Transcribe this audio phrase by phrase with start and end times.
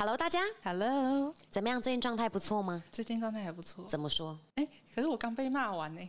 [0.00, 1.78] Hello，大家 Hello，怎么样？
[1.78, 2.82] 最近状态不错吗？
[2.90, 3.84] 最近状态还不错。
[3.86, 4.34] 怎么说？
[4.54, 6.00] 哎，可是我刚被骂完呢。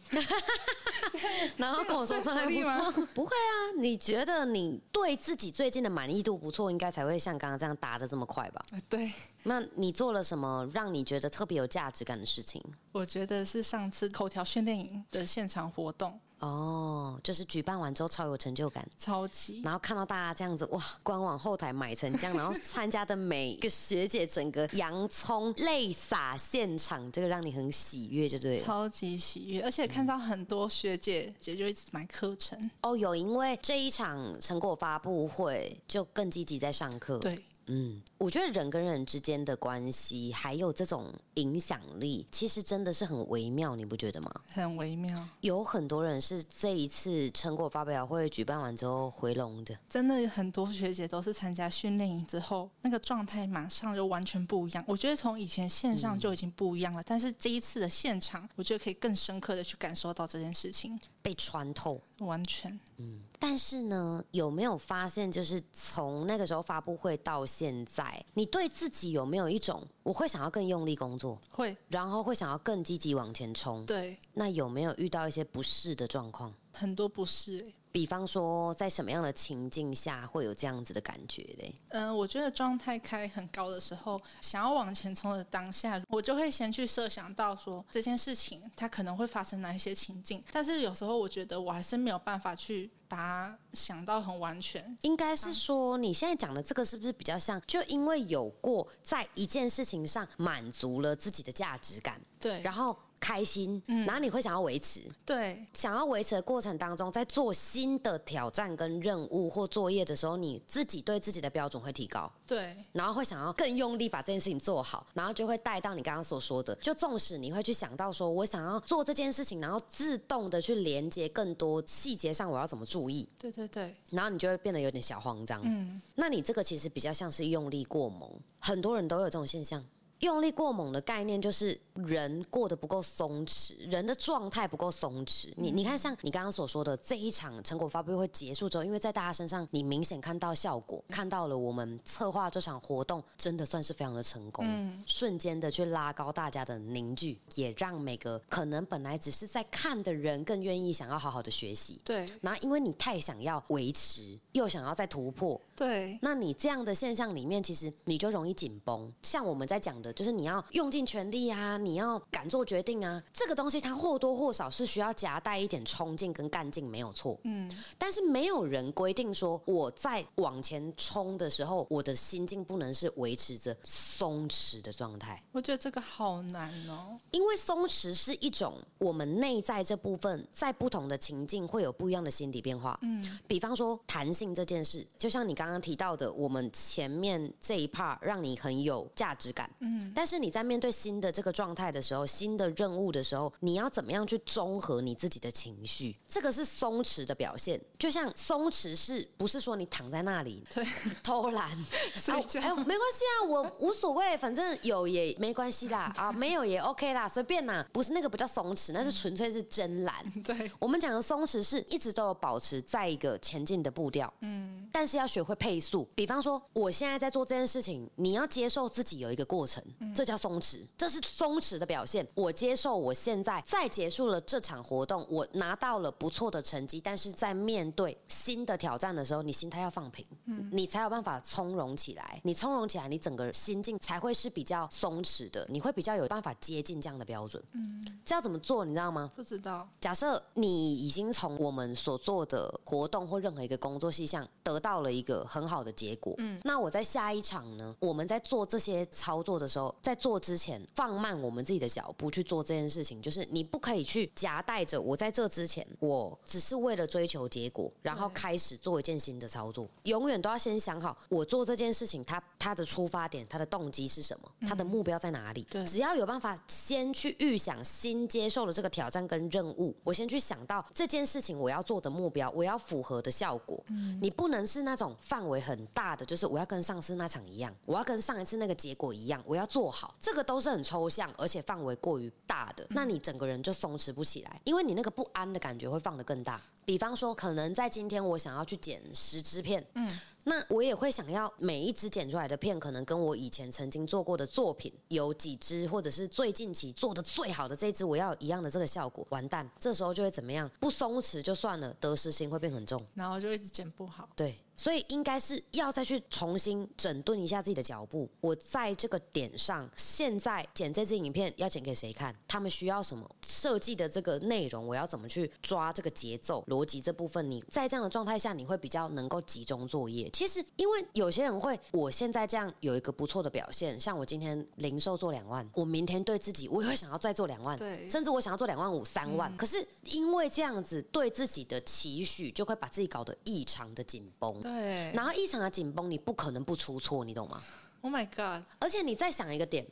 [1.57, 3.51] 然后跟我说状态不错， 不会啊？
[3.77, 8.63] 你觉得你对自己最近的满意度不错，应该才会像刚刚这样答的这么快吧？
[8.87, 9.11] 对。
[9.43, 12.63] 那你做了什么让你觉得特别有价值感的事情？
[12.93, 16.17] 我觉得是上次口条训练营的现场活动。
[16.41, 19.61] 哦，就是举办完之后超有成就感，超级。
[19.63, 28.57] 然后看到大家这样子，哇，官网后台买成这样，然后参加的每一个学姐，整个洋葱泪洒现场，这个让你很喜悦，就对。
[28.57, 32.59] 超级喜悦，而且看到很多学姐姐就一直买课程。
[32.81, 37.17] 哦，有，因为这一场成果发布会就更积极在上课。
[37.19, 37.39] 对。
[37.67, 44.31] 嗯，我觉得人跟人之间的关系，还有这种影响力，其实真的是很微妙，你不觉得吗？
[44.47, 49.77] 很微妙，有很多人是这一次成果发表会举办完之后回笼的。
[49.89, 54.83] 真的，很多学姐都是参加训练营之后，那个状态马上就完全不一样。
[54.87, 60.99] 我觉得从以前线上就已经不一样了，但是这一次的现场，我觉得可以更深刻的去感受到这件事情。
[61.23, 62.79] 被穿透，完全。
[62.97, 73.85] 嗯，但是呢，有没有发现，就是从那个时候发布会到现在，你对自己有没有一种我会想要更用力工作，会，然后会想要更积极往前冲？
[73.85, 74.17] 对。
[74.33, 76.53] 那有没有遇到一些不适的状况？
[76.71, 77.65] 很多不适。
[77.93, 81.75] 比方说，在什么样的情境下会有这样子的感觉嘞？
[81.89, 90.41] 嗯，我觉得状态开很高的时候，想要往前冲的当下，我就会先去设想到说这件事情它可能会发生哪一些情境。
[90.53, 94.97] 但是有时候我觉得我还是没有办法去把它想到很完全。
[95.01, 97.61] 应该是说，你现在讲的这个是不是比较像？
[97.67, 102.97] 就因为有过在一件事情上满足了自己的价值感，对，然后。
[103.21, 128.27] 开心，然后你会想要维持，对，想要维持的过程当中，在做新的挑战跟任务或作业的时候，你自己对自己的标准会提高，对，然后会想要更用力把这件事情做好，然后就会带到你刚刚所说的，就纵使你会去想到说我想要做这件事情，然后自动的去连接更多细节上我要怎么注意，对对对，然后你就会变得有点小慌张，嗯，那你这个其实比较像是用力过猛，
[128.57, 129.85] 很多人都有这种现象。
[130.21, 135.51] 用力过猛的概念就是人过得不够松弛，人的状态不够松弛。
[135.57, 144.63] 你你看，像你刚刚所说的这一场成果发布会结束之后，因为在大家身上，你明显看到效果，看到了我们策划这场活动真的算是非常的成功，
[145.07, 151.99] 瞬间的去拉高大家的凝聚，也让每个可能本来只是在看的人更愿意想要好好的学习。
[152.05, 159.11] 对，然后因为你太想要维持，又想要再突破，对，那你这样的现象里面，其实你就容易紧绷。
[159.23, 160.10] 像我们在讲的。
[160.13, 167.39] 就是你要用尽全力啊，你要敢做决定啊，这个东西它或多或少是需要夹带一点冲劲跟干劲，没有错。
[167.43, 175.41] 嗯，但是没有人规定说我在往前冲的时候，我的心境不能是维持着松弛的状态。
[175.51, 182.97] 我觉得这个好难哦，因为松弛是一种我们内在这部分在不同的情境会有不一样的心理变化。
[183.01, 189.69] 嗯，比方说弹性这件事，就像你刚刚提到的，我们前面这一 part 让你很有价值感。
[189.79, 190.00] 嗯。
[190.13, 196.15] 但是你在面对新的这个状态的时候，新的任务的时候，你要怎么样去中和你自己的情绪？
[196.27, 197.79] 这个是松弛的表现。
[197.97, 200.85] 就像松弛是不是说你躺在那里 对
[201.23, 201.69] 偷懒
[202.13, 202.59] 睡觉？
[202.59, 207.85] 哎，没关系啊，我无所谓，反正有也没关系啦 啊，没有也 OK 啦，随便啦。
[207.91, 210.23] 不是那个不叫松弛，那是纯粹是真懒。
[210.43, 214.31] 对，我们讲的松弛是一直都有保持在一个前进的步调。
[214.41, 216.07] 嗯，但是要学会配速。
[216.15, 219.83] 比方说，我现在在做这件事情，你要接受自己有一个过程。
[220.13, 222.27] 这叫松弛，这是松弛的表现。
[222.35, 226.99] 我接受，我现在在结束了这场活动，我拿到了不错的成绩。
[226.99, 232.39] 但是在面对新的挑战的时候，你心态要放平，嗯，你才有办法从容起来。
[232.43, 237.63] 你从容起来，你整个心境才会是比较松弛的，你会比较有办法接近这样的标准。
[237.73, 238.83] 嗯，这要怎么做？
[238.83, 239.31] 你知道吗？
[239.35, 239.87] 不知道。
[239.99, 247.95] 假设你已经从我们所做的活动或任何一个工作事项得到了一个很好的结果，嗯，那我在下一场呢？
[247.99, 249.95] 我们在做这些操作的时候。
[250.01, 259.87] 在做之前，放慢我们自己的脚步去做这件事情，就是你不可以去夹带着我在这之前，我只是为了追求结果，然后开始做一件新的操作。
[260.03, 265.61] 永远都要先想好，我做这件事情，它它的出发点，它的动机是什么，它的目标在哪里。
[265.69, 273.83] 对，只要有办法先去预想新接受的这个挑战跟任务，我先去想到这件事情我要做的目标，我要符合的效果。
[273.89, 279.91] 嗯，你不能是那种范围很大的，就是我要跟上次那场一样，我要跟上一次那个结果一样，我要做。
[279.91, 286.61] 好，这个都是很抽象，而且范围过于大的，那你整个人就松弛不起来，因为你那个不安的感觉会放得更大。
[286.85, 299.25] 比方说，可能在今天我想要去剪十支片，嗯，那我也会想要每一支剪出来的片，可能跟我以前曾经做过的作品有几支，或者是最近期做的最好的这支，我要一样的这个效果。
[299.29, 300.69] 完蛋，这时候就会怎么样？
[300.79, 302.99] 不松弛就算了，得失心会变很重。
[303.13, 304.27] 然后就一直剪不好。
[304.35, 308.29] 对，所以应该是要再去重新整顿一下自己的脚步。
[308.41, 312.35] 我在这个点上，现在剪这支影片要剪给谁看？
[312.47, 314.87] 他们需要什么设计的这个内容？
[314.87, 317.49] 我要怎么去抓这个节奏、逻辑这部分？
[317.49, 320.29] 你在这样的状态下，你会比较能够集中作业。
[320.31, 329.55] 其实，因为有些人会，我现在这样有一个不错的表现，像我今天零售做两万，我明天对自己，我也会想要再做两万，对甚至我想要做两万五、三万。
[329.57, 334.60] 可是因为这样子对自己的期许，就会把自己搞得异常的紧绷。
[334.61, 337.61] 对然后异常的紧绷，你不可能不出错，你懂吗
[338.01, 339.85] ？，Oh my god，而且你再想一个点，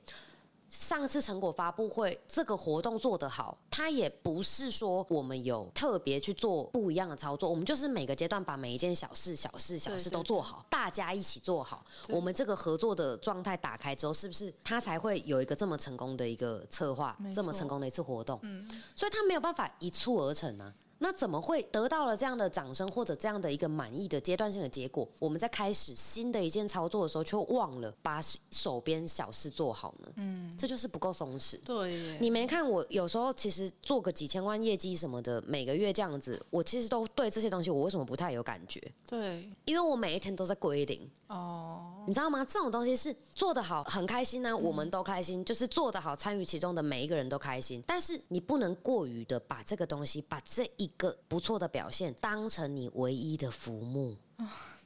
[0.68, 18.40] 上次成果发布会这个活动做得好，它也不是说我们有特别去做不一样的操作，我们就是每个阶段把每一件小事、小事、小事都做好，大家一起做好，我们这个合作的状态打开之后，是不是它才会有一个这么成功的一个策划没，这么成功的一次活动？
[18.44, 20.72] 嗯，所以它没有办法一蹴而成啊。
[21.00, 25.08] 那怎么会得到了这样的掌声或者这样的一个满意的阶段性的结果？
[25.18, 30.12] 我们在开始新的一件操作的时候，却忘了把手边小事做好呢？
[30.18, 31.60] 嗯，这就是不够松弛。
[31.64, 38.82] 对，你没看我有时候其实做个几千万业绩什么的，每个月这样子，我其实都对这些东西我为什么不太有感觉？
[39.08, 42.44] 对因为我每一天都在归零，哦，你知道吗？
[42.44, 47.82] 这种东西是做得好很开心呢、我们都开心，就是做得好，参与其中的每一个人都开心。
[47.88, 54.18] 但是你不能过于的把这个东西，把这一个不错的表现当成你唯一的浮木。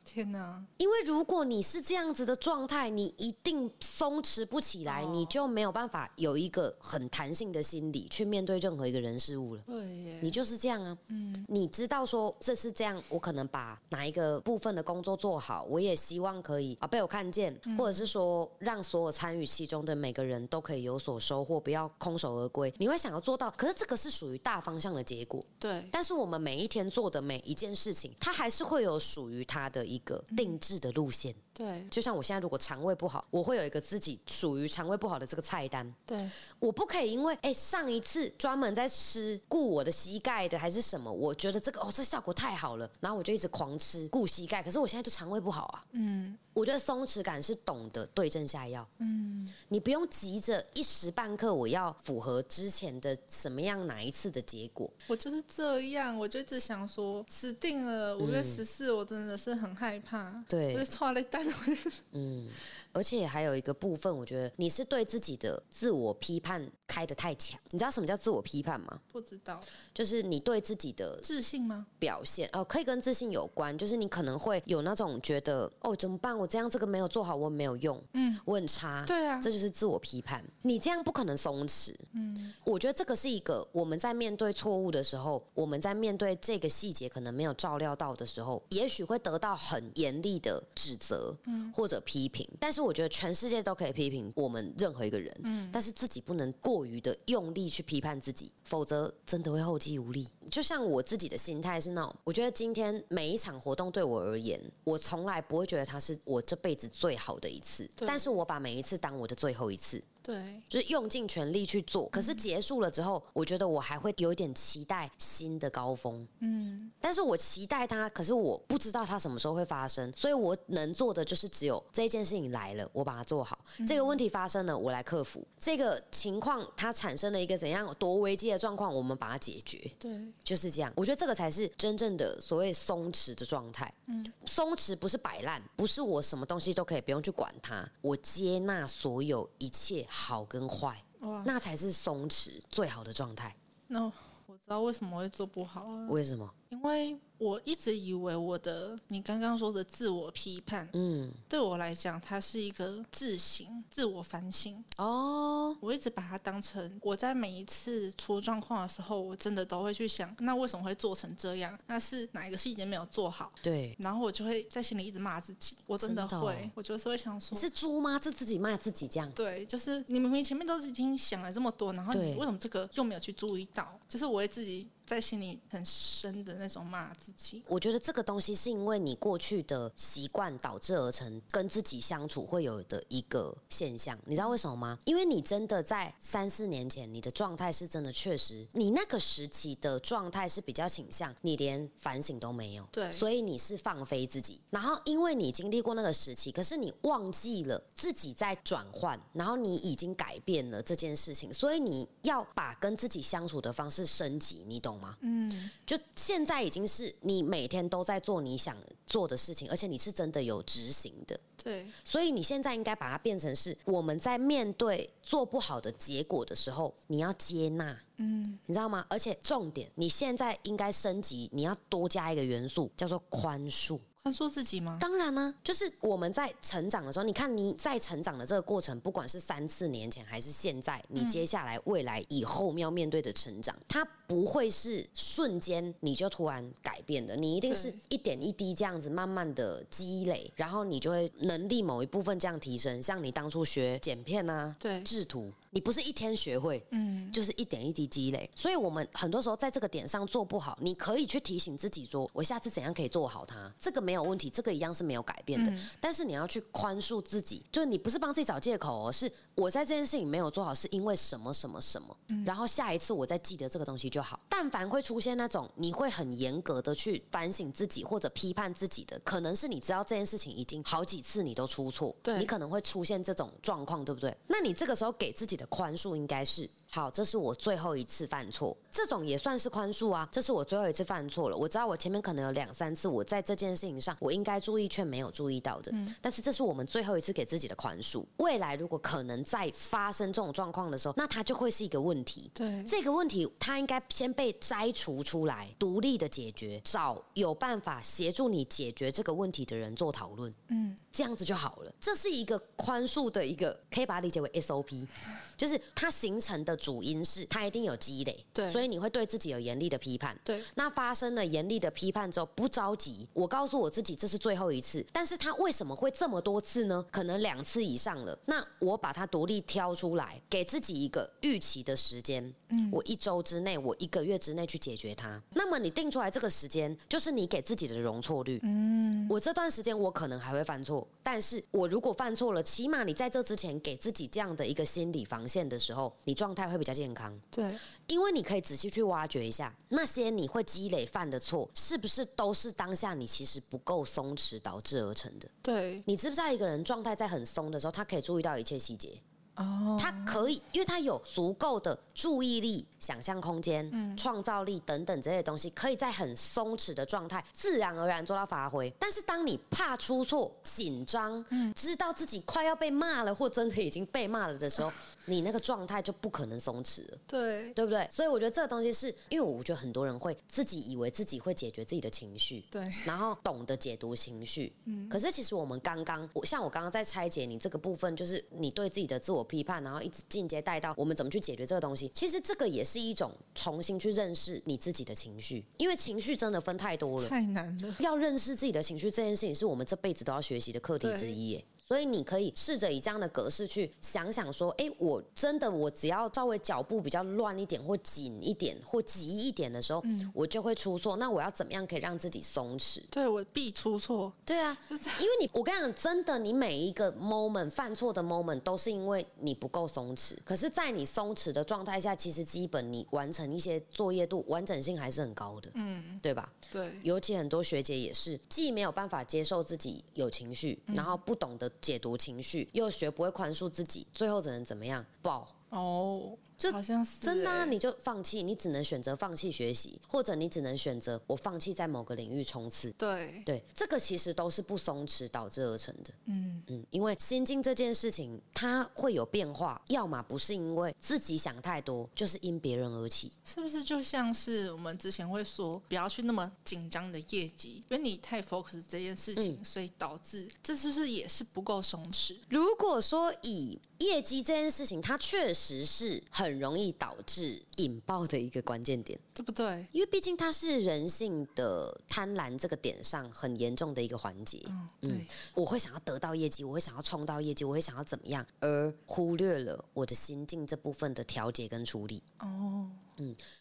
[0.05, 5.09] 天哪，因为如果你是这样子的状态，你一定松弛不起来，哦。
[5.13, 9.63] 你就没有办法有一个很弹性的心理去面对任何一个人事物了。
[9.65, 22.73] 对耶，你就是这样啊，嗯，你知道说这是这样，我可能把哪一个部分的工作做好，我也希望可以啊被我看见，或者是说让所有参与其中的每个人都可以有所收获，不要空手而归。
[22.77, 25.87] 你会想要做到，可是这个是属于大方向的结果，对。
[25.91, 31.35] 但是我们每一天做的每一件事情，它还是会有属于它的一个定制的路线。
[31.53, 31.85] 对。
[31.89, 35.93] 就像我现在如果肠胃不好，我会有一个自己属于肠胃不好的这个菜单。
[36.05, 36.29] 对。
[36.59, 45.85] 我不可以因为哎、上一次专门在吃顾我的膝盖的还是什么，我觉得这个哦这效果太好了，然后我就一直狂吃顾膝盖，可是我现在就肠胃不好啊。
[45.91, 46.37] 嗯。
[46.53, 54.87] 我觉得松弛感是懂得对症下药，嗯，你不用急着一时半刻我要符合之前的什么样哪一次的结果。
[55.07, 60.75] 我就是这样，我就一直想说，死定了，五月十四，我真的是很害怕，对。
[60.75, 62.47] 我就错了一单，我就 嗯，
[62.93, 67.59] 而且还有一个部分，我觉得你是对自己的自我批判开的太强。
[67.71, 68.99] 你知道什么叫自我批判吗？
[69.11, 69.59] 不知道
[69.93, 71.87] 就是你对自己的自信吗？
[71.99, 80.43] 表现哦，可以跟自信有关，就是你可能会有那种觉得哦怎么办，我这样这个没有做好，我没有用，嗯，我很差，对啊这就是自我批判。
[80.61, 92.47] 你这样不可能松弛，嗯我觉得这个是一个我们在面对错误的时候，我们在面对这个细节可能没有照料到的时候，也许会得到很严厉的指责，嗯或者批评。
[92.59, 100.27] 但是我觉得全世界都可以批评我们任何一个人，但是自己不能过于的用力去批判自己，否则真的会后继无力。
[100.51, 110.03] 就像我自己的心态是那种，我觉得今天每一场活动对我而言，我从来不会觉得它是我这辈子最好的一次，但是我把每一次当我的最后一次。
[110.23, 116.25] 对，就是用尽全力去做，可是结束了之后，我觉得我还会有一点期待新的高峰。
[116.39, 116.89] 嗯。
[117.01, 129.79] 但是我期待它，可是我不知道它什么时候会发生，所以我能做的就是只有这件事情来了，我把它做好；这个问题发生了，我来克服；这个情况它产生了一个怎样多危机的状况，我们把它解决。
[129.99, 130.09] 对，
[130.41, 133.93] 就是这样，我觉得这个才是真正的所谓松弛的状态。
[134.05, 143.55] 嗯，松弛不是摆烂，不是我什么东西都可以不用去管它，我接纳所有一切好跟坏，哇，那才是松弛最好的状态。
[143.87, 144.05] 那
[144.45, 146.47] 我知道为什么会做不好了，为什么？
[146.73, 154.83] 因为我一直以为我的你刚刚说的自我批判，嗯，对我来讲，它是一个自省、自我反省。
[154.97, 161.77] 哦，我一直把它当成我在每一次出状况的时候，我真的都会去想，那为什么会做成这样？
[161.85, 163.51] 那是哪一个细节没有做好？
[163.61, 168.17] 对，然后我就会在心里一直骂自己，我真的真的哦会，我就是会想说你，是猪吗？
[168.17, 169.29] 这自己骂自己这样？
[169.33, 173.99] 对，就是你明明前面都已经想了这么多，然后你为什么这个又没有去注意到？
[174.07, 177.63] 就是我会自己在心里很深的那种骂自己。
[177.67, 184.17] 我觉得这个东西是因为你过去的习惯导致而成，跟自己相处会有的一个现象。
[184.25, 184.97] 你知道为什么吗？
[185.05, 194.61] 因为你真的在三四年前，你的状态是真的确实，你那个时期的状态是比较倾向你连反省都没有，对所以你是放飞自己。
[194.69, 205.17] 然后因为你经历过那个时期，可是你忘记了自己在转换，然后你已经改变了这件事情，所以你要把跟自己相处的方式升级，你懂吗？
[205.21, 219.05] 嗯，就现在已经是你每天都在做你想做的事情，而且你是真的有执行的，对，所以你现在应该把它变成是我们在面对做不好的结果的时候，你要接纳，嗯，你知道吗？
[219.09, 223.99] 而且重点，你现在应该升级，你要多加一个元素，叫做宽恕。
[224.23, 224.97] 宽恕自己吗？
[225.01, 243.03] 当然呢、就是我们在成长的时候，你看你在成长的这个过程，不管是三四年前还是现在，你接下来未来以后要面对的成长，它不会是瞬间你就突然改变的，你一定是一点一滴这样子慢慢的积累，然后你就会能力某一部分这样提升。
[243.03, 248.49] 像你当初学剪片啊、对制图，你不是一天学会，嗯，就是一点一滴积累。
[248.55, 255.71] 所以我们很多时候在这个点上做不好，你可以去提醒自己说，我下次怎样可以做好它，这个没有问题，这个一样是没有改变的。
[255.71, 264.39] 嗯但是你要去宽恕自己，就是你不是帮自己找借口哦，是我在这件事情没有做好，是因为什么什么什么，嗯然后下一次我再记得这个东西就好。
[264.49, 274.35] 但凡会出现那种你会很严格的去反省自己或者批判自己的，可能是你知道这件事情已经好几次你都出错，对你可能会出现这种状况，对不对？
[274.47, 276.69] 那你这个时候给自己的宽恕应该是。
[276.93, 280.29] 好，这是我最后一次犯错，这种也算是宽恕啊。
[280.31, 288.23] 这是我最后一次犯错了，我知道我前面可能有两三次，我在这件事情上我应该注意却没有注意到的，嗯但是这是我们最后一次给自己的宽恕。
[288.37, 292.51] 未来如果可能再发生这种状况的时候，那它就会是一个问题。
[292.53, 300.53] 对，这个问题，它应该先被摘除出来，独立的解决，找有办法协助你解决这个问题的人做讨论。
[300.67, 301.91] 嗯，这样子就好了。
[301.99, 305.07] 这是一个宽恕的一个，可以把它理解为 SOP，
[305.57, 310.37] 就是它形成的主因是它一定有积累，对所以你会对自己有严厉的批判。
[310.43, 315.05] 对，那发生了严厉的批判之后，不着急，我告诉我自己这是最后一次。
[315.13, 317.05] 但是它为什么会这么多次呢？
[317.09, 318.37] 可能两次以上了。
[318.45, 322.53] 那我把它独立挑出来，给自己一个预期的时间。
[322.69, 325.41] 嗯，我一周之内，我一个月之内去解决它。
[325.53, 328.59] 那么你定出来这个时间，就是你给自己的容错率。
[328.63, 337.33] 嗯，我这段时间我可能还会犯错，但是我如果犯错了，起码你在这之前给自己这样的一个心理防线的时候，你状态会比较健康。
[337.49, 337.65] 对，
[338.07, 345.47] 因为你可以仔细去挖掘一下，那些你会积累犯的错，是不是都是当下你其实不够松弛导致而成的？
[345.61, 349.09] 对，你知不知道一个人状态在很松的时候，他可以注意到一切细节，
[349.55, 354.17] 哦，他可以，因为他有足够的注意力、想象空间、嗯。
[354.17, 358.91] 创造力等等这些东西，可以在很松弛的状态，自然而然做到发挥。
[358.99, 361.73] 但是当你怕出错、紧张，嗯。
[361.73, 364.91] 知道自己快要被骂了，或真的已经被骂了的时候，
[365.25, 367.17] 你那个状态就不可能松弛了。
[367.27, 368.07] 对，对不对？
[368.11, 374.73] 所以我觉得这个东西是因为我觉得很多人会自己以为自己会解决自己的情绪，对， 然后懂得解读情绪。
[374.85, 382.11] 嗯可是其实我们刚刚，我像我刚刚在拆解你这个部分，就是你对自己的自我批判，然后一直进阶带到我们怎么去解决这个东西。
[382.13, 387.29] 其实这个也是一种重新去认识你自己的情绪，因为情绪真的分太多了。
[387.29, 387.95] 太难了。
[387.99, 391.65] 要认识自己的情绪这件事情，是我们这辈子都要学习的课题之一耶。
[391.87, 401.17] 所以你可以试着以这样的格式去想想说，哎，我真的我只要稍微脚步比较乱一点，或紧一点，或急一点的时候，我就会出错。
[401.17, 403.01] 那我要怎么样可以让自己松弛？
[403.09, 410.35] 对我必出错，对啊， 因为你，我跟你讲，真的，你每一个 moment 犯错的 moment 都是因为你不够松弛。
[410.43, 416.51] 可是，在你松弛的状态下，其实基本你完成一些作业度完整性还是很高的，嗯，对吧？
[416.71, 425.05] 对，尤其很多学姐也是，既没有办法接受自己有情绪，然后不懂得解读情绪，又学不会宽恕自己，最后只能怎么样？
[425.21, 425.47] 爆。
[425.69, 432.89] 哦，这好像是真的你就放弃，你只能选择放弃学习，或者你只能选择我放弃在某个领域冲刺。
[432.91, 436.13] 对，对，这个其实都是不松弛导致而成的。
[436.27, 443.29] 嗯，嗯，因为心境这件事情，它会有变化，要么不是因为自己想太多，就是因别人而起。
[443.43, 452.37] 是不是就像是我们之前会说，不要去那么紧张的业绩，因为你太 focus 这件事情，所以导致这是不是也是不够松弛？
[452.47, 459.85] 如果说以业绩这件事情，它确实是很容易导致引爆的一个关键点，对不对？
[459.91, 464.61] 因为毕竟它是人性的贪婪这个点上很严重的一个环节。
[465.01, 472.21] 嗯，对，我会想要得到业绩，我会想要冲到业绩，我会想要怎么样，而忽略了我的心境这部分的调节跟处理。
[472.39, 472.89] 哦，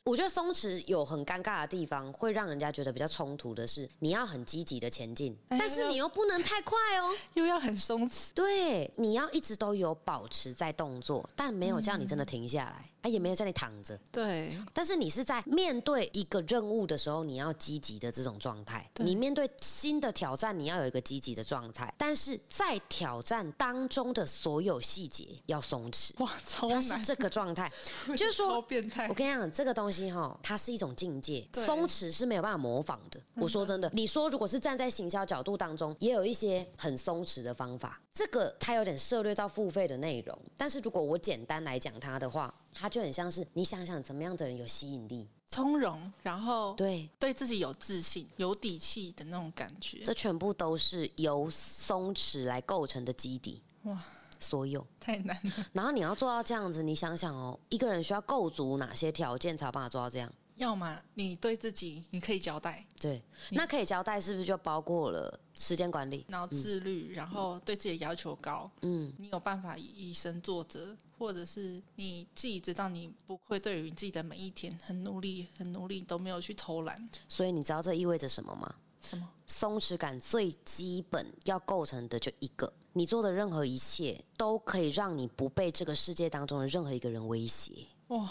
[0.04, 7.14] 我觉得松弛有很尴尬的地方，会让人家觉得比较冲突的是，你要很积极的前进，哎但是你又不能太快哦。
[7.34, 13.98] 又要很松弛，对，你要一直都有保持在动作，但没有叫你真的停下来，啊，也没有叫你躺着。
[14.10, 21.92] 对，但是你是在面对一个任务的时候，你要积极的这种状态；你面对新的挑战，你要有一个积极的状态。
[21.98, 27.70] 但是在挑战当中的所有细节要松弛，哇，超难，它是这个状态。
[28.16, 33.20] 就是说超变态我，跟你讲，这个东西哈，它是一种境界，对松弛是没有办法模仿的。
[33.34, 40.38] 我说真的，你说如果是站在行销角度当中，也有一些很松弛的方法，这个它有点涉略到付费的内容。
[40.56, 50.02] 但是如果我简单来讲它的话，它就很像是你想想怎么样的人有吸引力，从容，然后对，对自己有自信、有底气的那种感觉。
[50.02, 53.62] 这全部都是由松弛来构成的基底。
[53.82, 54.02] 哇，
[54.38, 60.32] 所有，太难了，然后你要做到这样子，你想想哦，一个人需要构筑哪些条件才有办法做到这样？
[60.56, 66.24] 要么你对自己你可以交代，对，那可以交代是不是就包括了时间管理？
[66.28, 78.74] 然后自律，然后对自己的要求高，嗯，你有办法以以身作则，或者是你自己知道你不愧对于你自己的每一天很努力、很努力都没有去偷懒，所以你知道这意味着什么吗？
[79.00, 79.28] 什么？
[79.46, 87.86] 松弛感最基本要构成的就一个，你做的任何一切都可以让你不被这个世界当中的任何一个人威胁。
[88.08, 88.28] 哇，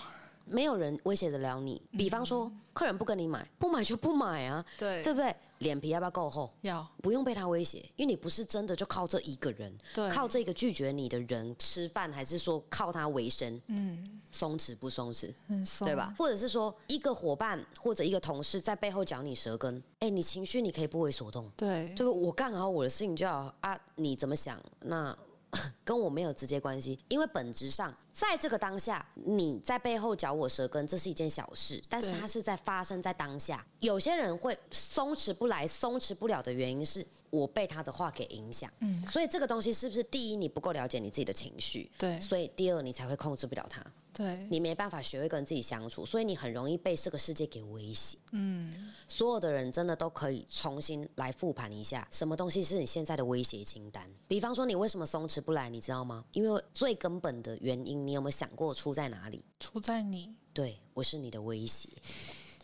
[0.52, 1.82] 没有人威胁得了你。
[1.92, 5.36] 比方说，客人不跟你买，不买就不买啊，对对不对？
[5.60, 6.52] 脸皮要不要够厚？
[6.62, 13.62] 要不用被他威胁，因为你不是真的就靠这一个人，对靠这个拒绝你的人吃饭，还是说靠他为生？
[13.68, 16.16] 嗯，松弛不松弛，很松，对吧？？
[16.18, 22.22] 或者是说，一个伙伴或者一个同事在背后嚼你舌根，哎，你情绪你可以不为所动，对，对不？
[22.28, 24.60] 我干好我的事情就好啊，你怎么想？
[24.80, 25.16] 那
[25.84, 33.66] 跟我没有直接关系，因为本质上，在这个当下，你在背后嚼我舌根，这是一件小事，但是它是在发生在当下。
[33.82, 37.06] 有些人会松弛不来、松弛不了的原因是。
[37.32, 43.82] 我被他的话给影响，嗯所以这个东西是不是第一你不够了解你自己的情绪，对所以第二你才会控制不了它，
[44.14, 48.18] 对，你没办法学会跟自己相处，所以你很容易被这个世界给威胁。
[48.32, 54.10] 嗯，所有的人真的都可以重新来复盘一下，什么东西是你现在的威胁清单？
[54.28, 56.26] 比方说，你为什么松弛不来，你知道吗？
[56.34, 59.46] 因为最根本的原因，你有没有想过出在哪里？
[59.60, 61.88] 出在你，对我是你的威胁，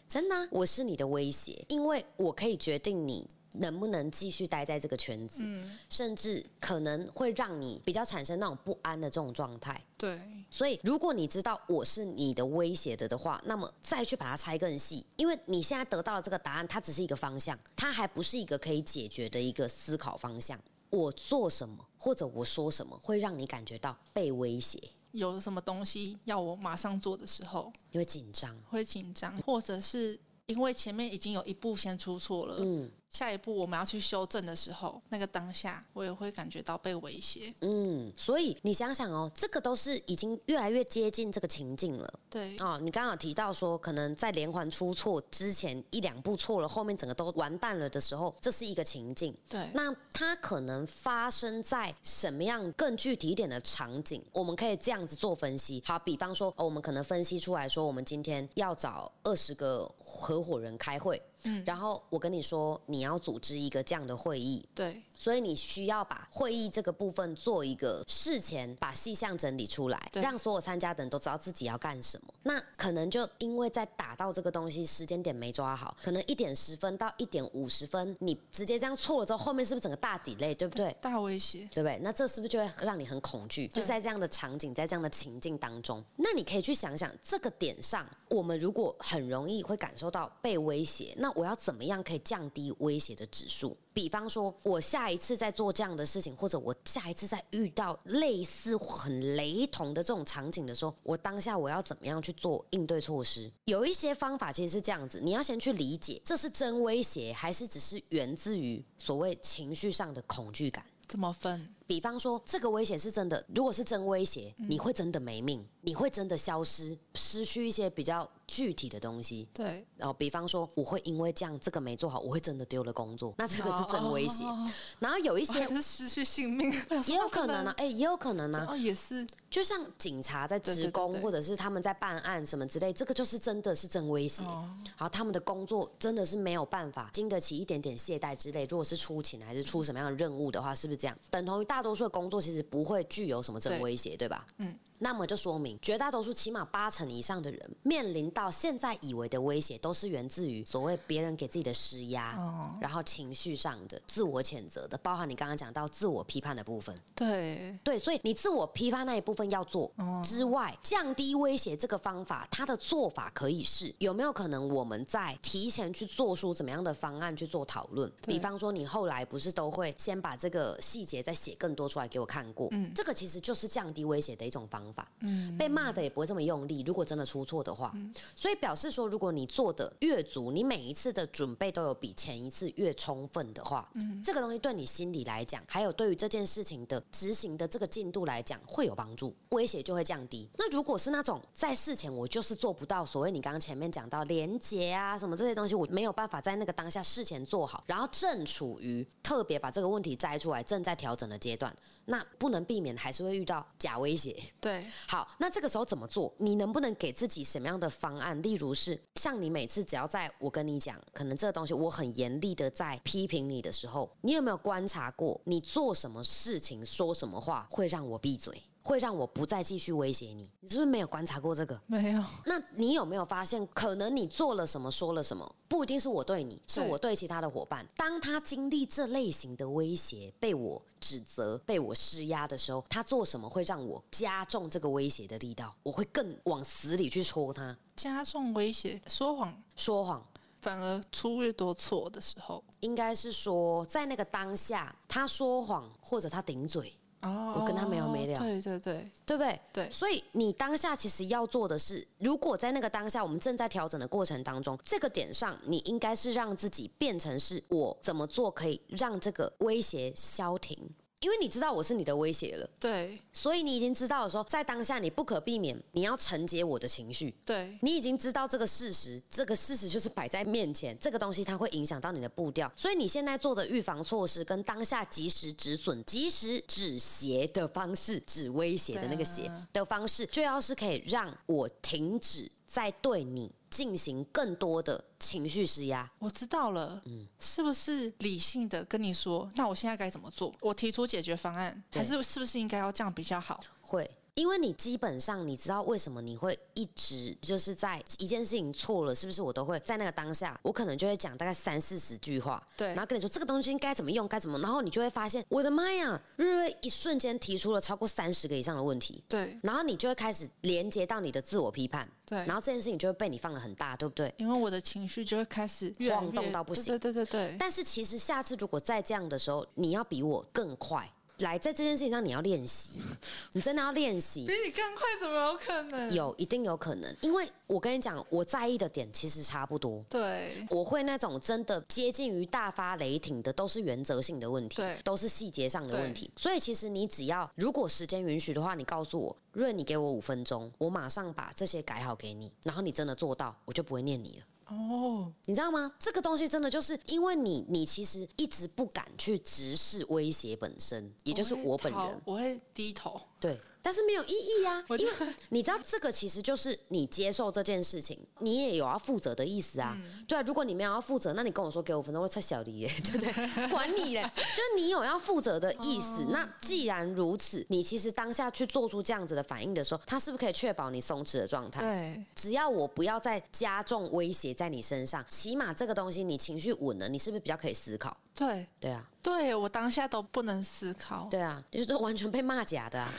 [0.09, 3.27] 真的啊、我是你的威胁，因为我可以决定你
[3.59, 9.83] 能不能继续待在这个圈子，嗯，甚至可能会让你比较产生那种不安的这种状态。
[9.97, 20.59] 对，所以，如果你知道我是你的威胁的的话，那么再去把它拆更细，因为你现在得到的这个答案，它只是一个方向，它还不是一个可以解决的一个思考方向。
[20.89, 28.55] 我做什么或者我说什么，会让你感觉到被威胁，有什么东西要我马上做的时候，你会紧张。
[28.69, 37.51] 会紧张，或者是因为前面已经有一步先出错了，嗯下一步我们要去修正的时候，那个当下我也会感觉到被威胁。
[37.61, 42.19] 嗯，所以你想想哦，这个都是已经越来越接近这个情境了。
[42.29, 49.35] 对，哦，你刚好提到说，可能在连环出错之前一两步错了，后面整个都完蛋了的时候，这是一个情境。
[49.49, 54.23] 对，那它可能发生在什么样更具体一点的场景？
[54.31, 55.81] 我们可以这样子做分析。
[55.83, 61.63] 好，比方说，哦我们可能分析出来说，我们今天要找二十个合伙人开会，嗯。
[61.65, 72.33] 然后我跟你说，你要组织一个这样的会议，对，所以你需要把会议这个部分做一个事前把细项整理出来，让所有参加的人都知道自己要干什么。
[72.43, 80.95] 那可能就因为在打到这个东西时间点没抓好，可能一点十分到一点五十分，你直接这样错了之后，后面是不是整个大底类，对不对？
[81.01, 81.67] 大威胁。
[81.73, 81.99] 对不对？
[82.01, 83.67] 那这是不是就会让你很恐惧？
[83.69, 93.75] 就在这样的场景，在这样的情境当中，那你可以去想想，这个点上，我们如果很容易会感受到被威胁，那我要怎么样可以降低威胁的指数？
[93.93, 103.51] 比方说，我下一次在做这样的事情，或者我下一次在遇到类似很雷同的这种场景的时候，我当下我要怎么样去做应对措施？
[103.65, 110.85] 有一些方法其实是这样子，你要先去理解这是真威胁，还是只是源自于所谓情绪上的恐惧感。
[111.07, 111.73] 怎么分？
[111.85, 119.47] 比方说，这个威胁是真的，如果是真威胁，你会真的没命，你会真的消失，失去一些比较具体的东西。
[119.53, 124.43] 对，然后，比方说，我会因为这样这个没做好，我会真的丢了工作，那这个是真威胁。
[124.43, 126.71] 哦 然后有一些还是失去性命，
[127.07, 134.43] 也有可能啊，哎、也有可能啊，哦，也是，就像警察在职工，对或者是他们在办案什么之类，这个就是真的是真威胁。
[134.45, 138.65] 哦，好，他们的工作真的是没有办法经得起一点点懈怠之类。
[138.69, 141.17] 如果是出勤还是出什么样的任务的话，是不是这样？
[141.29, 144.47] 等同于大多数的工作其实不会具有什么真威胁，对吧？
[144.57, 144.73] 嗯。
[144.99, 156.95] 那么就说明绝大多数起码八成以上的人面临到现在以为的威胁，都是源自于所谓别人给自己的施压，然后情绪上的自我谴责的，包含你刚刚讲到自我批判的部分。
[157.15, 159.91] 对对，所以你自我批判那一部分要做
[160.23, 168.11] 之外，降低威胁这个方法，它的做法可以是有没有可能我们在提前去做出怎么样的方案去做讨论？
[168.23, 172.67] 比方说你后来不是都会先把这个细节再写更多出来给我看过？
[172.71, 175.07] 嗯，这个其实就是降低威胁的一种方法。
[175.19, 176.83] 嗯，被骂的也不会这么用力。
[176.85, 177.93] 如果真的出错的话，
[178.35, 190.47] 所以表示说，如果你做的越足，你每一次的准备都有比前一次越充分的话，嗯，这个东西对你心理来讲，还有对于这件事情的执行的这个进度来讲，会有帮助，威胁就会降低。
[190.57, 201.75] 那如果是那种在事前我就是做不到，所谓你刚刚前面讲到连接啊什么这些东西，我没有办法在那个当下事前做好，然后正处于特别把这个问题摘出来，正在调整的阶段。
[202.09, 204.41] 那不能避免，还是会遇到假威胁。
[204.61, 206.33] 对，好，那这个时候怎么做？
[206.37, 208.41] 你能不能给自己什么样的方案？
[208.41, 218.63] 例如是，像你每次只要在我跟你讲，可能这个东西我很严厉的在批评你的时候，你有没有观察过，你做什么事情、说什么话会让我闭嘴？
[218.87, 221.77] 会让我不再继续威胁你，你是不是没有观察过这个？
[221.87, 222.23] 没有。
[222.45, 227.85] 那你有没有发现，可能你做了什么，说了什么，不一定是我对你，是我对其他的伙伴。
[227.97, 235.75] 当他经历这类型的威胁，被我指责、被我施压的时候，他做什么会让我加重这个威胁的力道？
[235.83, 237.77] 我会更往死里去戳他。
[237.97, 240.25] 加重威胁，说谎，说谎，
[240.61, 246.97] 反而出越多错的时候，应该是说在那个当下，他说谎或者他顶嘴。
[247.21, 249.59] 哦，我跟他没完没了，对对对，对不对？
[249.73, 260.77] 对，所以你当下其实要做的是，如果在那个当下我们正在调整的过程当中，这个点上，你应该是让自己变成是我怎么做可以让这个威胁消停。
[261.21, 283.51] 因为你知道我是你的威胁了，对，所以你已经知道的时候，在当下你不可避免，你要承接我的情绪，对，你已经知道这个事实，这个事实就是摆在面前，这个东西它会影响到你的步调，所以你现在做的预防措施跟当下及时止损、及时止邪的方式，止威胁的那个邪的方式，就要是可以让我停止在对你。
[283.69, 289.49] 进行更多的情绪施压，我知道了，嗯，是不是理性的跟你说？
[289.55, 290.53] 那我现在该怎么做？
[290.61, 293.59] 我提出解决方案，还是是不是应该要这样比较好？
[293.81, 294.09] 会。
[294.37, 314.31] 因为你基本上你知道为什么你会一直就是在一件事情错了，是不是我都会在那个当下，我可能就会讲大概三四十句话，对，然后跟你说这个东西该怎么用，该怎么，然后你就会发现，我的妈呀，瑞瑞一瞬间提出了超过三十个以上的问题，对，然后你就会开始连接到你的自我批判，对，然后这件事情就会被你放的很大，对不对？
[314.37, 317.55] 因为我的情绪就会开始晃动到不行，对对对对。
[317.57, 321.11] 但是其实下次如果再这样的时候，你要比我更快。
[321.39, 322.91] 来，在这件事情上你要练习，
[323.53, 324.45] 你真的要练习。
[324.45, 326.11] 比你更快怎么有可能？
[326.11, 327.15] 有，一定有可能。
[327.21, 330.03] 因为我跟你讲，我在意的点其实差不多。
[330.09, 336.31] 对，我会那种真的接近于大发雷霆的，都是原则性的问题，对，都是细节上的问题。
[336.35, 344.45] 所以其实你只要，如果时间允许的话，你告诉我，润，你给我五分钟，我马上把这些改好给你，然后你真的做到，我就不会念你了。
[344.69, 345.91] 哦，你知道吗？
[345.97, 353.21] 这个东西真的就是因为你，你其实一直不敢去直视威胁本身，也就是我本人，我会低头。
[353.39, 353.59] 对。
[353.79, 355.13] 但是没有意义呀，因为
[355.47, 359.97] 你知道这个其实就是你接受这件事情，你也有要负责的意思啊。
[360.27, 363.67] 对啊，如果你没有要负责，那你跟我说给我分钟，我才小黎耶， 对不对？
[363.69, 366.25] 管你嘞，就是你有要负责的意思。
[366.31, 371.79] 那既然如此，你其实当下去做出这样子的反应的时候，他是不是可以确保你松弛的状态？
[371.79, 378.17] 对，只要我不要再加重威胁在你身上，起码这个东西你情绪稳了，你是不是比较可以思考？
[378.35, 381.27] 对，对啊，对我当下都不能思考。
[381.31, 383.07] 对啊，就是完全被骂假的。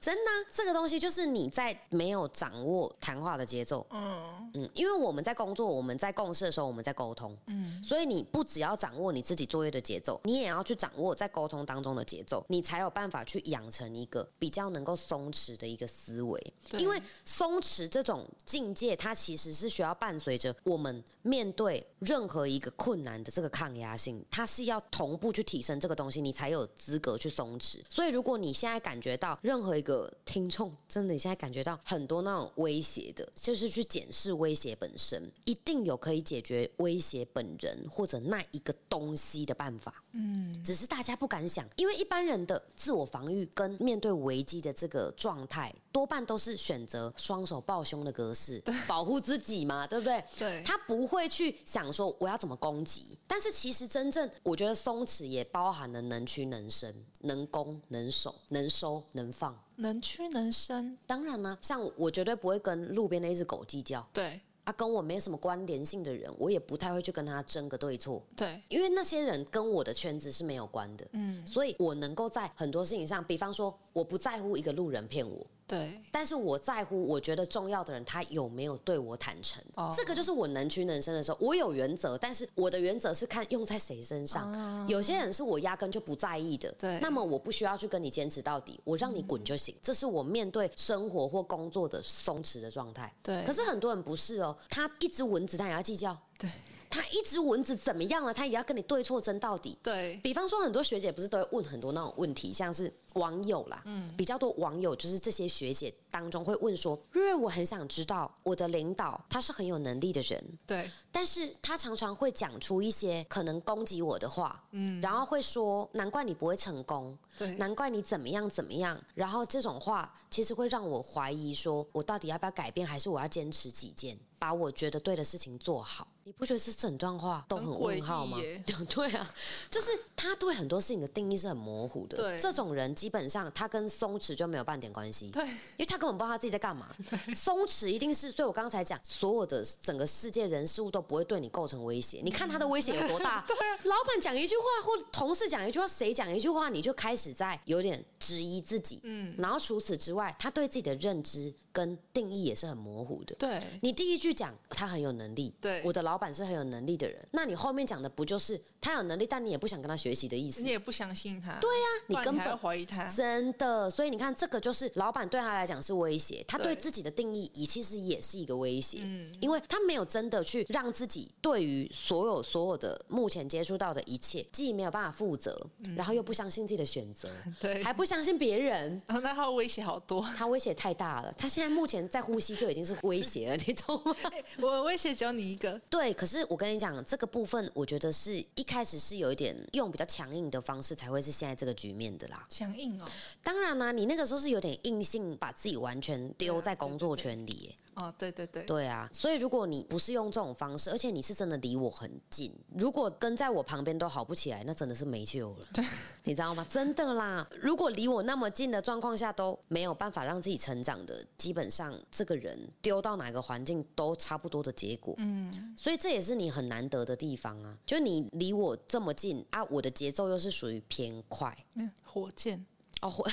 [0.00, 3.86] 真的，这个东西就是你在没有掌握谈话的节奏。
[3.90, 7.36] 嗯嗯，因为我们在工作，我们在共事的时候，我们在沟通。
[7.48, 16.54] 嗯，所以你不只要掌握你自己作业的节奏，你也要去掌握在沟通当中的节奏，你才有办法去养成一个比较能够松弛的一个思维。
[16.72, 27.80] 因为松弛这种境界，它其实是需要伴随着我们面对任何一个困难的这个抗压性，它是要同步去提升这个东西，你才有资格去松弛。
[27.88, 39.92] 所以，如果你现在感觉到任何一个个听众真的，你现在感觉到很多那种威胁的，就是去检视威胁本身，一定有可以解决威胁本人或者那一个东西的办法。
[40.12, 50.22] 嗯，只是大家不敢想，因为一般人的自我防御跟面对危机的这个状态，多半都是选择双手抱胸的格式， 保护自己嘛，对不对？
[50.38, 53.16] 对，他不会去想说我要怎么攻击。
[53.26, 59.58] 但是其实真正，我觉得松弛也包含了能屈能伸、能攻能守、能收能放。
[59.76, 64.06] 能屈能伸，当然呢，像我我绝对不会跟路边的一只狗计较。
[64.12, 64.40] 对。
[64.64, 71.08] 啊，跟我没什么关联性的人，我也不太会去跟他争个对错，对，因为那些人跟我的圈子是没有关的。
[71.12, 79.62] 嗯，所以我能够在很多事情上，比方说，我不在乎一个路人骗我，对，但是我在乎我觉得重要的人他有没有对我坦诚。
[79.76, 84.84] 哦这个就是我能屈能伸的时候，我有原则，但是我的原则是看用在谁身上。
[84.88, 89.72] 有些人是我压根就不在意的，哦对那么我不需要去跟你坚持到底，我让你滚就行。
[89.80, 93.14] 这是我面对生活或工作的松弛的状态。
[93.22, 96.50] 对可是很多人不是哦，他一只蚊子他也要计较，对，
[96.90, 99.78] 他一只蚊子怎么样了，他也要跟你对错争到底。
[99.80, 104.12] 对，比方说，很多学姐不是都会问很多那种问题，像是网友啦，嗯。
[104.16, 117.54] 比较多网友就是这些学姐当中会问说，瑞瑞，我很想知道我的领导他是很有能力的人，对，但是他常常会讲出一些可能攻击我的话，嗯，然后会说，难怪你不会成功，对。
[117.54, 126.08] 难怪你怎么样怎么样，然后这种话其实会让我怀疑，说我到底要不要改变，还是我要坚持己见，把我觉得对的事情做好。
[126.30, 128.38] 你不觉得这整段话都很很问号吗？
[128.88, 129.34] 对啊，
[129.68, 132.16] 就是他对很多事情的定义是很模糊的。
[132.16, 135.28] 对这种人基本上他跟松弛就没有半点关系。
[135.30, 136.94] 对，因为他根本不知道他自己在干嘛。
[137.34, 142.20] 松弛一定是，所以我刚才讲，所有的整个世界人事物都不会对你构成威胁。
[142.22, 143.44] 你看他的威胁有多大？
[143.48, 149.00] 对啊，老板讲一句话，或同事讲一句话，谁讲一句话，你就开始在有点质疑自己。
[149.02, 153.34] 嗯，然后除此之外，他对自己的认知跟定义也是很模糊的。
[153.36, 160.68] 对，你第一句讲他很有能力，对我的老板是很有能力的人，那你后面讲的不就是他有能力，但你也不想跟他学习的意思你？
[160.68, 175.58] 也不相信他，对呀、你根本怀疑他，真的，所以你看，这个就是老板对他来讲是威胁，他对对自己的定义也其实也是一个威胁，嗯因为他没有真的去让自己对于所有所有的目前接触到的一切，既没有办法负责，
[175.96, 177.28] 然后又不相信自己的选择，
[177.82, 179.00] 还不相信别人。
[179.06, 184.12] 那他威胁好多，他威胁太大了，他现在目前在呼吸就已经是威胁了， 你懂吗？
[184.60, 192.44] 我威胁只有你一个，对，可是我跟你讲，这个部分我觉得是一开始是有一点用比较强硬的方式才会是现在这个局面的啦。
[192.48, 193.06] 强硬哦，
[193.44, 197.76] 当然啦、你那个时候是有点硬性把自己完全丢在工作圈里耶。
[197.94, 205.66] 哦，对对对，对啊，所以如果你不是用这种方式，而且你是真的离我很近，如果跟在我旁边都好不起来，那真的是没救了。
[205.74, 205.84] 对，
[206.24, 206.66] 你知道吗？
[206.68, 215.14] 真的啦，如果离我那么近的状况下都没有办法让自己成长的，基本上这个人丢到哪个环境都差不多的结果。
[215.18, 222.64] 嗯，所以这也是你很难得的地方啊，就你离我这么近啊，我的节奏又是属于偏快嗯火箭
[223.00, 223.24] 哦，或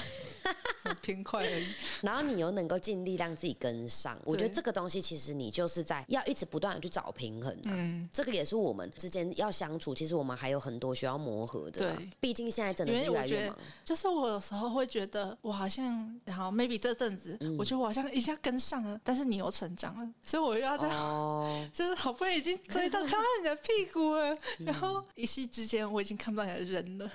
[0.83, 1.67] 很偏快而已，
[2.01, 7.65] 然后你又能够尽力让自己跟上，我觉得这个东西其实你就是在要一直不断的去找平衡、啊。
[7.65, 11.95] 嗯，这个也是我们之间要相处，其实我们还有很多需要磨合的、啊。
[11.97, 13.57] 对，毕竟现在真的是越来越忙。
[13.83, 20.87] 就是我有时候会觉得我好像，然后 maybe 这阵子，嗯我觉得我好像一下跟上了，但是你又成长了，所以我又要在。
[20.95, 27.11] 哦， 就是好不容易已经追到 看到你的屁股了，嗯然后一夕之间我已经看不到你的人了。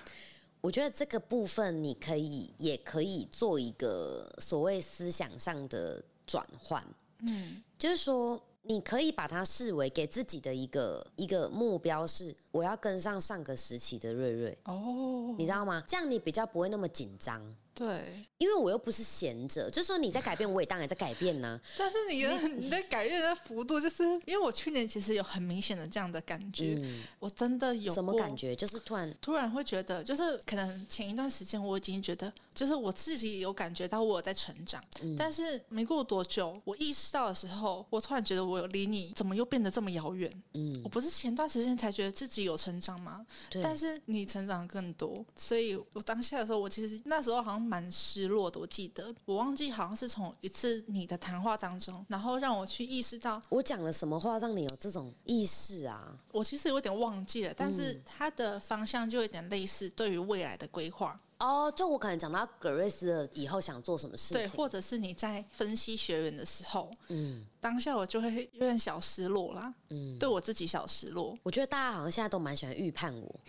[0.62, 6.82] 我觉得这个部分你可以也可以做一个所谓思想上的转换，
[7.26, 8.42] 嗯，就是说。
[8.64, 15.82] 你可以把它视为给自己的一个一个目标，是我要跟上上个时期的瑞瑞，哦，你知道吗？
[15.84, 17.42] 这样你比较不会那么紧张，
[17.74, 28.54] 对，因为我又不是闲着，就是说你在改变，我也当然在改变呢、 但是你的你的改变的幅度，就是因为我去年其实有很明显的这样的感觉，嗯，我真的有什么感觉？
[28.54, 40.30] 就是突然突然会觉得，就是可能前一段时间我已经觉得，就是我自己有感觉到我有在成长，嗯但是没过多久，我意识到的时候，我突然觉得我有离你怎么又变得这么遥远？
[40.54, 43.24] 嗯我，不是前段时间才觉得自己有成长吗？
[43.48, 48.58] 对，但是你成长更多，所以我当下的时候，我其实那时候好像蛮失落的。
[48.58, 56.14] 我记得我忘记好像是从一次你的谈话当中，然后让我去意识到，我讲了什么话让你有这种意识啊？
[56.32, 61.18] 我其实有点忘记了，但嗯是它的方向就有点类似对于未来的规划。
[61.38, 71.36] 哦，就我可能讲到格瑞斯的以后想做什么事情对，或者是你在分析学员的时候，嗯当下我就会有点小失落啦，嗯，对我自己小失落。
[71.42, 73.40] 我觉得大家好像现在都蛮喜欢预判我，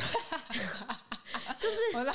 [1.64, 2.14] 就是我哪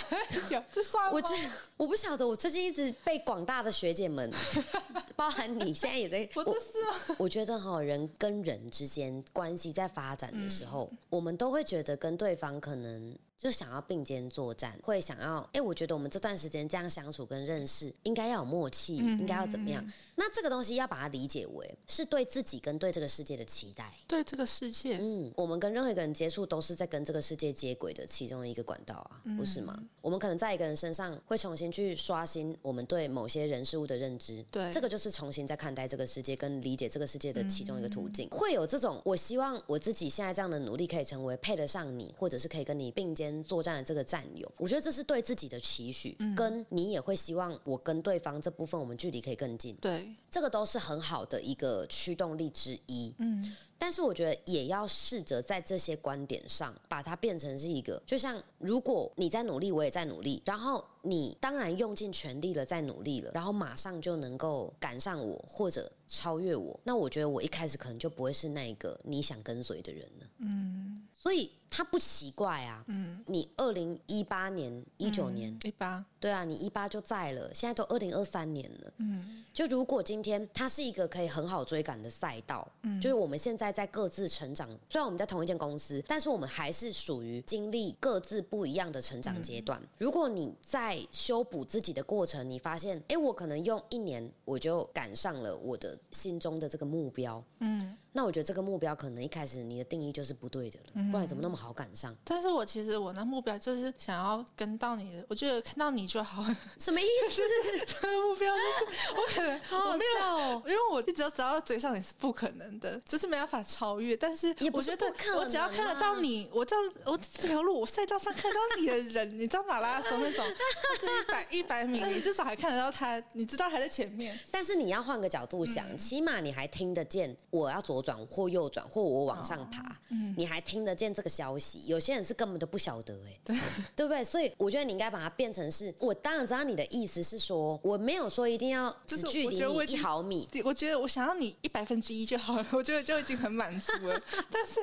[0.50, 1.10] 有这算吗？
[1.12, 4.30] 我觉得我不晓得，我最近一直被广大的学姐们，
[5.16, 19.82] 包含你现在也在， 我这是啊我觉得哈，人跟人之间关系在发展的时候，我们都会觉得跟对方可能就想要并肩作战，会想要，哎，我觉得我们这段时间这样相处跟认识，应该要有默契，应该要怎么样？
[20.20, 29.80] 那这个东西要把它理解为是对自己跟对这个世界的期待，对这个世界，嗯，我们跟任何一个人接触，都是在跟这个世界接轨的其中一个管道啊，不是吗？
[30.00, 38.28] 我们可能在一个人身上会重新去刷新我们对某些人事物的认知，对，这个就是重新在看待这个世界跟理解这个世界的其中一个途径。
[38.30, 44.50] 会有这种，我希望我自己现在这样的努力可以成为配得上你，或者是可以跟你并肩作战的这个战友。
[44.56, 49.76] 我觉得这是对自己的期许，跟你也会希望我跟对方这部分我们距离可以更近。
[49.76, 50.78] 对，这个都是。
[50.78, 71.50] 很好的一个驱动力之一，嗯，但是我觉得也要试着在这些观点上把它变成是一个，就像如果你在努力，我也在努力，然后你当然用尽全力了，在努力了，然后马上就能够赶上我或者超越我，那我觉得我一开始可能就不会是那个你想跟随的人了，嗯，所以。
[71.70, 89.80] 他不奇怪啊，嗯，你二零一八年、一九年、一八，对啊，你一八就在了，现在都二零二三年了，嗯，就如果今天它是一个可以很好追赶的赛道，嗯，就是我们现在在各自成长，虽然我们在同一间公司，但是我们还是属于经历各自不一样的成长阶段。
[89.98, 97.96] 如果你在修补自己的过程，你发现，哎，我可能用一年我就赶上了我的心中的这个目标，嗯。
[98.10, 102.14] 那我觉得这个目标可能一开始你的定义就是不对的了，不然怎么那么好赶上？
[102.24, 106.42] 但是我其实我的目标就是想要跟到你的，我觉得看到你就好。
[106.78, 107.42] 什么意思？
[107.86, 114.16] 这个目标就是 我可能我没有，因为我一直只要追上你是不可能的，就是没办法超越。
[114.16, 120.44] 但是我觉得我只要看得到你，我知道我这条路我赛道上看到你的人，你知道马拉松那种，
[121.00, 124.38] 这一百一百米，你至少还看得到他，你知道还在前面。
[124.50, 127.98] 但是你要换个角度想，起码你还听得见我要左。
[127.98, 129.94] 转或右转，或我往上爬，
[130.36, 131.82] 你还听得见这个消息？
[131.86, 133.56] 有些人是根本都不晓得，哎，对
[133.94, 134.24] 对不对？
[134.24, 140.48] 所以我觉得你应该把它变成是，我当然知道你的意思是说，我没有说一定要只距离你一毫米。
[140.64, 144.20] 我觉得我想要你一百分之一就好了， 我觉得就已经很满足了。
[144.50, 144.80] 但是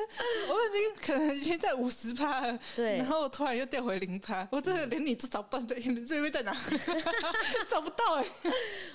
[0.48, 6.56] 我已经可能已经在五十趴了，对，然后我突然又掉回零趴，我真的连你都找不到的，你这边在哪？
[7.68, 8.26] 找不到哎。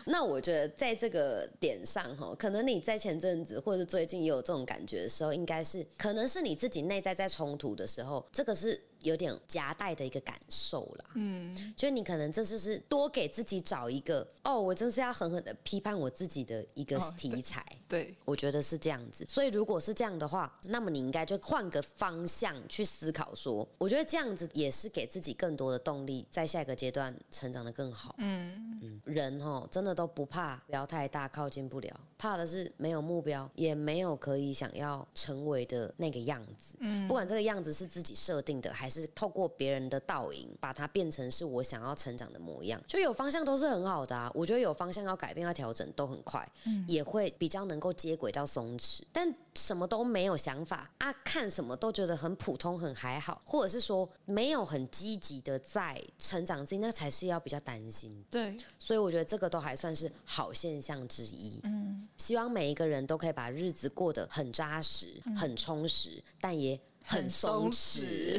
[0.07, 4.21] 那我觉得在这个点上哈，可能你在前阵子或者最近。
[4.21, 8.90] 也有这种感觉的时候，应该是可能是你自己内在在冲土的时候，这个是。
[9.03, 19.25] 有点夹带的一个感受啦，嗯，就你可能这就是多给自己找一个哦，我真是要狠狠的批判我自己的一个题材，对，我觉得是这样子。
[19.27, 28.15] 所以如果是这样的话，那么你应该就换个方向去思考，说我觉得这样子也是给自己更多的动力，在下一个阶段成长的更好。
[28.19, 36.77] 嗯嗯，人哦，真的都不怕不要太大，靠近不了，怕的是没有目标，也没有可以想要成为的那个样子。
[36.81, 38.90] 嗯，不管这个样子是自己设定的还。
[38.91, 44.31] 是透过别人的倒影，把它变成是我想要成长的模样，就有方向都是很好的啊。
[44.35, 49.03] 我觉得有方向要改变要调整都很快，嗯，也会比较能够接轨到松弛。
[49.13, 58.25] 但什么都没有想法啊，看什么都觉得很普通很还好，或者是说没有很积极的在成长自己，那才是要比较担心。
[58.31, 61.61] 对，所以我觉得这个都还算是好现象之一。
[61.65, 66.81] 嗯，希望每一个人都可以把日子过得很扎实、很充实，但也。
[67.05, 68.39] 很松弛，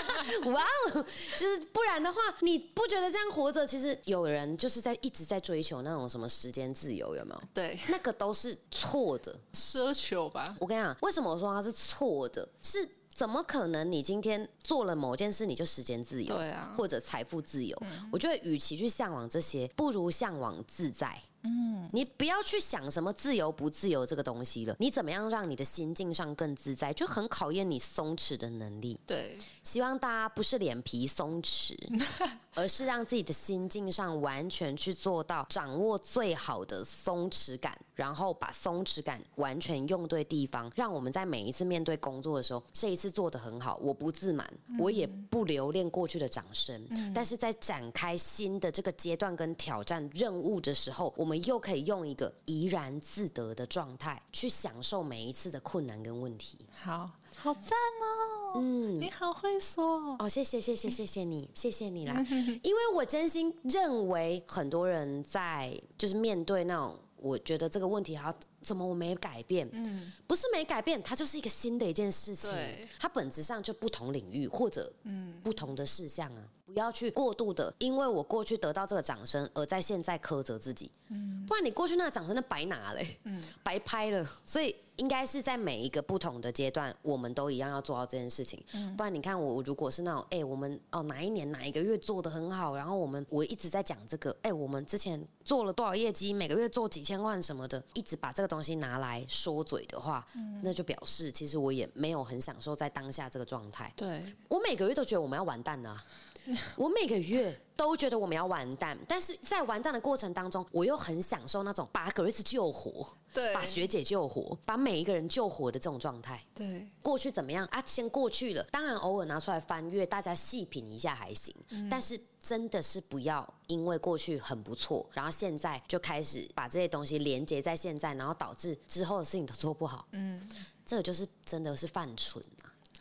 [0.50, 1.04] 哇哦！
[1.36, 3.66] 就是不然的话，你不觉得这样活着？
[3.66, 7.42] 其实有人就是在一直在追求那种什么时间自由，有没有？
[7.52, 10.56] 对，那个都是错的，奢求吧。
[10.60, 12.48] 我跟你讲，为什么我说它是错的？
[12.62, 13.90] 是怎么可能？
[13.90, 17.76] 你今天做了某件事，你就时间自由，对啊，或者财富自由？
[18.12, 21.22] 我觉得，与其去向往这些，不如向往自在。
[21.46, 24.74] 嗯，你不要去想什么自由不自由这个东西了。
[24.80, 28.98] 你怎么样让你的心境上更自在，就很考验你松弛的能力。
[29.06, 31.76] 对，希望大家不是脸皮松弛，
[32.54, 46.86] 而是让自己的心境上完全去做到掌握最好的松弛感，然后把松弛感完全用对地方，让我们在每一次面对工作的时候，这一次做的很好，我不自满，我也不留恋过去的掌声。
[47.14, 56.58] 但是在展开新的这个阶段跟挑战任务的时候，我们又可以用一个怡然自得的状态去享受每一次的困难跟问题。
[56.70, 57.70] 好好赞
[58.02, 58.60] 哦！
[58.60, 62.14] 嗯，你好会说哦，谢谢谢谢谢谢你，谢谢你啦！
[62.62, 69.68] 因为我真心认为很多人在就是面对那种，我觉得这个问题还要怎么我没改变？
[69.72, 72.52] 嗯，不是没改变，它就是一个新的一件事情，
[72.98, 76.42] 它本质上就不同领域或者嗯不同的事项啊。
[76.66, 80.90] 不要去过度的，因为我过去得到这个掌声，而在现在苛责自己。
[81.08, 84.28] 嗯，不然你过去那个掌声那白拿了，嗯，白拍了。
[84.44, 88.62] 所以应该是在每一个不同的阶段，我们都一样要做到这件事情。
[88.96, 100.26] 不然你看我如果是那种，哎、我们哦哪一年哪一个月做的很好，然后我们我一直在讲这个，哎、我们之前做了多少业绩，每个月做几千万什么的，一直把这个东西拿来说嘴的话，
[100.62, 103.92] 那就表示其实我也没有很享受在当下这个状态。
[103.96, 106.04] 对，我每个月都觉得我们要完蛋了啊、
[106.76, 116.42] 我每个月都觉得我们要完蛋，但是在完蛋的过程当中，我又很享受那种把 Grace 救活，对把学姐救活，把每一个人救活的这种状态。
[116.54, 117.82] 对，过去怎么样啊？
[117.84, 121.54] 先过去了，当然偶尔拿出来翻阅，大家细品一下还行。
[121.90, 130.06] 但是真的是不要因为过去很不错，然后现在就开始把这些东西连接在现在，然后导致之后的事情都做不好。
[130.12, 130.48] 嗯，
[130.84, 132.55] 这个就是真的是犯蠢啊！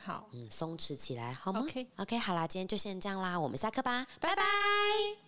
[0.05, 0.29] 好。
[0.31, 5.24] 嗯，松弛起来好吗 OK OK，好啦，今天就先这样啦，我们下课吧，拜拜。